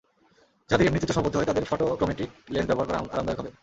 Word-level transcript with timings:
যাঁদের 0.69 0.87
এমনিতেই 0.87 1.09
চশমা 1.09 1.23
পরতে 1.23 1.37
হয়, 1.37 1.47
তাঁদের 1.47 1.67
ফটোক্রোমেটিক 1.69 2.29
লেন্স 2.49 2.67
ব্যবহার 2.67 2.87
করা 2.87 2.99
আরামদায়ক 3.13 3.39
হবে। 3.39 3.51